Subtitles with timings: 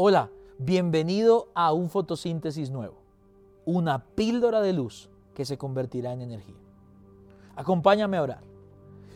[0.00, 2.94] Hola, bienvenido a un fotosíntesis nuevo,
[3.64, 6.54] una píldora de luz que se convertirá en energía.
[7.56, 8.44] Acompáñame a orar.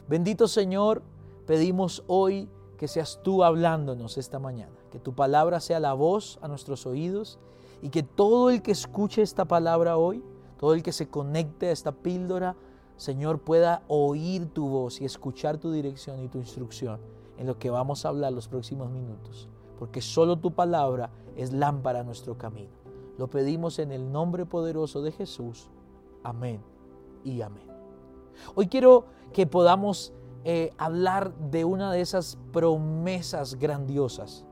[0.08, 1.04] Bendito Señor,
[1.46, 6.48] pedimos hoy que seas tú hablándonos esta mañana, que tu palabra sea la voz a
[6.48, 7.38] nuestros oídos
[7.80, 10.24] y que todo el que escuche esta palabra hoy,
[10.58, 12.56] todo el que se conecte a esta píldora,
[12.96, 16.98] Señor, pueda oír tu voz y escuchar tu dirección y tu instrucción
[17.38, 19.48] en lo que vamos a hablar los próximos minutos
[19.82, 22.70] porque solo tu palabra es lámpara a nuestro camino.
[23.18, 25.70] Lo pedimos en el nombre poderoso de Jesús.
[26.22, 26.60] Amén
[27.24, 27.66] y amén.
[28.54, 30.12] Hoy quiero que podamos
[30.44, 34.44] eh, hablar de una de esas promesas grandiosas,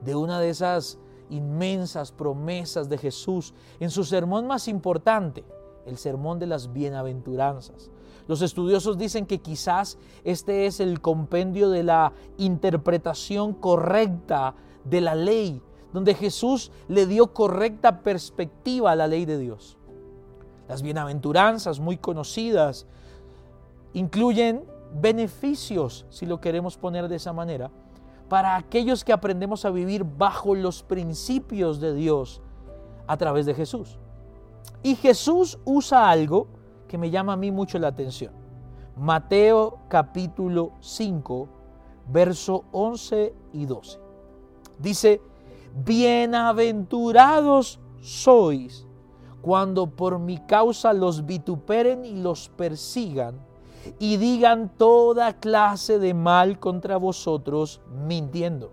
[0.00, 0.98] de una de esas
[1.30, 5.44] inmensas promesas de Jesús en su sermón más importante,
[5.86, 7.92] el sermón de las bienaventuranzas.
[8.26, 15.14] Los estudiosos dicen que quizás este es el compendio de la interpretación correcta de la
[15.14, 19.78] ley, donde Jesús le dio correcta perspectiva a la ley de Dios.
[20.68, 22.86] Las bienaventuranzas muy conocidas
[23.92, 27.70] incluyen beneficios, si lo queremos poner de esa manera,
[28.28, 32.40] para aquellos que aprendemos a vivir bajo los principios de Dios
[33.06, 33.98] a través de Jesús.
[34.82, 36.46] Y Jesús usa algo
[36.88, 38.32] que me llama a mí mucho la atención.
[38.96, 41.48] Mateo capítulo 5,
[42.08, 44.01] verso 11 y 12.
[44.82, 45.20] Dice,
[45.84, 48.84] bienaventurados sois
[49.40, 53.40] cuando por mi causa los vituperen y los persigan
[53.98, 58.72] y digan toda clase de mal contra vosotros mintiendo.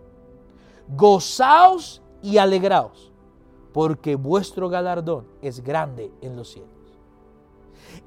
[0.95, 3.11] Gozaos y alegraos,
[3.73, 6.69] porque vuestro galardón es grande en los cielos.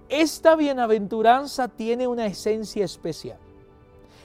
[0.09, 3.39] Esta bienaventuranza tiene una esencia especial.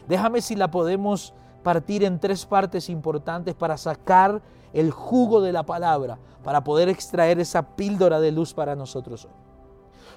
[0.07, 4.41] Déjame si la podemos partir en tres partes importantes para sacar
[4.73, 9.31] el jugo de la palabra, para poder extraer esa píldora de luz para nosotros hoy.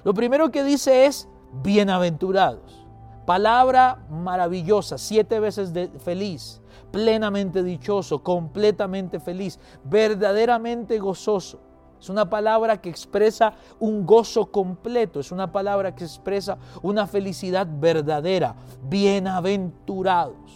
[0.03, 1.27] Lo primero que dice es
[1.63, 2.85] bienaventurados.
[3.25, 6.61] Palabra maravillosa, siete veces feliz,
[6.91, 11.59] plenamente dichoso, completamente feliz, verdaderamente gozoso.
[12.01, 17.67] Es una palabra que expresa un gozo completo, es una palabra que expresa una felicidad
[17.69, 18.55] verdadera.
[18.89, 20.50] Bienaventurados.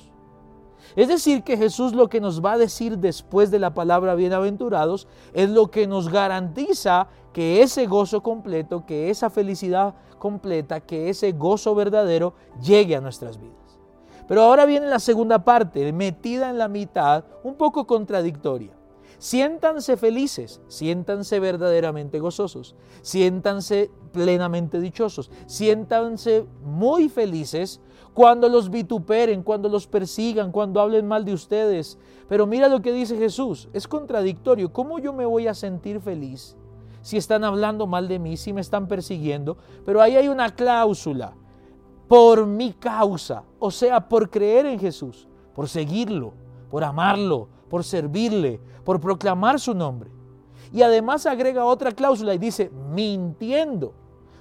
[0.95, 5.07] Es decir, que Jesús lo que nos va a decir después de la palabra bienaventurados
[5.33, 11.31] es lo que nos garantiza que ese gozo completo, que esa felicidad completa, que ese
[11.33, 13.79] gozo verdadero llegue a nuestras vidas.
[14.27, 18.71] Pero ahora viene la segunda parte, metida en la mitad, un poco contradictoria.
[19.17, 27.81] Siéntanse felices, siéntanse verdaderamente gozosos, siéntanse plenamente dichosos, siéntanse muy felices
[28.13, 31.97] cuando los vituperen, cuando los persigan, cuando hablen mal de ustedes.
[32.27, 34.71] Pero mira lo que dice Jesús, es contradictorio.
[34.71, 36.55] ¿Cómo yo me voy a sentir feliz
[37.01, 39.57] si están hablando mal de mí, si me están persiguiendo?
[39.85, 41.33] Pero ahí hay una cláusula,
[42.07, 46.33] por mi causa, o sea, por creer en Jesús, por seguirlo,
[46.69, 50.11] por amarlo, por servirle, por proclamar su nombre.
[50.71, 53.93] Y además agrega otra cláusula y dice, mintiendo.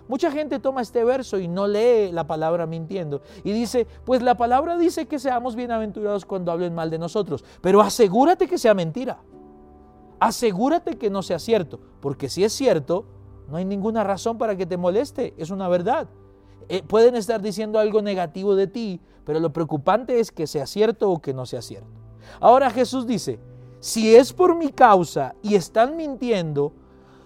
[0.09, 4.37] Mucha gente toma este verso y no lee la palabra mintiendo y dice, pues la
[4.37, 9.23] palabra dice que seamos bienaventurados cuando hablen mal de nosotros, pero asegúrate que sea mentira.
[10.21, 13.07] Asegúrate que no sea cierto, porque si es cierto,
[13.49, 16.09] no hay ninguna razón para que te moleste, es una verdad.
[16.69, 21.11] Eh, pueden estar diciendo algo negativo de ti, pero lo preocupante es que sea cierto
[21.11, 22.04] o que no sea cierto.
[22.41, 23.39] Ahora Jesús dice,
[23.81, 26.73] si es por mi causa y están mintiendo,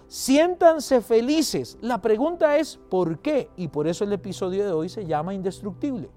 [0.07, 1.77] siéntanse felices.
[1.81, 3.49] La pregunta es ¿por qué?
[3.55, 6.09] Y por eso el episodio de hoy se llama indestructible.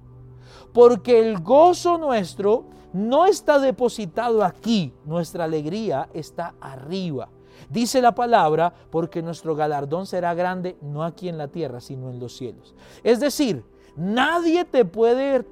[0.72, 7.28] Porque el gozo nuestro no está depositado aquí, nuestra alegría está arriba.
[7.70, 12.18] Dice la palabra, porque nuestro galardón será grande no aquí en la tierra, sino en
[12.18, 12.74] los cielos.
[13.02, 13.64] Es decir,
[13.96, 15.44] nadie te puede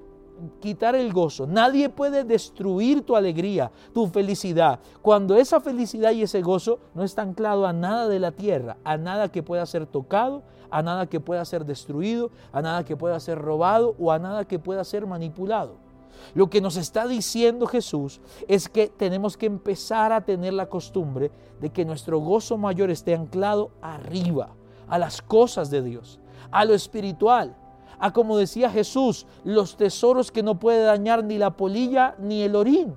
[0.61, 6.43] quitar el gozo, nadie puede destruir tu alegría, tu felicidad, cuando esa felicidad y ese
[6.43, 10.43] gozo no está anclado a nada de la tierra, a nada que pueda ser tocado,
[10.71, 14.45] a nada que pueda ser destruido, a nada que pueda ser robado o a nada
[14.45, 15.77] que pueda ser manipulado.
[16.35, 21.31] Lo que nos está diciendo Jesús es que tenemos que empezar a tener la costumbre
[21.61, 24.51] de que nuestro gozo mayor esté anclado arriba,
[24.89, 26.19] a las cosas de Dios,
[26.51, 27.57] a lo espiritual,
[28.01, 32.57] a como decía Jesús, los tesoros que no puede dañar ni la polilla ni el
[32.57, 32.97] orín.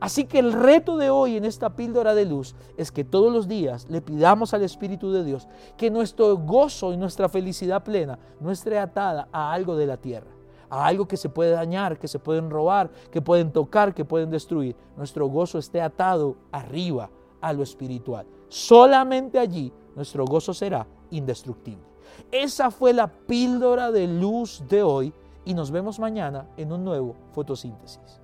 [0.00, 3.48] Así que el reto de hoy en esta píldora de luz es que todos los
[3.48, 5.46] días le pidamos al Espíritu de Dios
[5.76, 10.30] que nuestro gozo y nuestra felicidad plena no esté atada a algo de la tierra,
[10.70, 14.30] a algo que se puede dañar, que se pueden robar, que pueden tocar, que pueden
[14.30, 14.76] destruir.
[14.96, 17.10] Nuestro gozo esté atado arriba
[17.40, 18.26] a lo espiritual.
[18.48, 21.95] Solamente allí nuestro gozo será indestructible.
[22.30, 25.12] Esa fue la píldora de luz de hoy
[25.44, 28.20] y nos vemos mañana en un nuevo fotosíntesis.